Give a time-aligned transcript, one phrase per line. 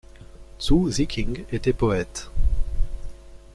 [0.59, 2.31] Zhu Ziqing était poète.